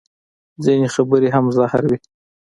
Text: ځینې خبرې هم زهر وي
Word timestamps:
ځینې 0.63 0.87
خبرې 0.95 1.29
هم 1.35 1.45
زهر 1.57 1.83
وي 1.89 1.97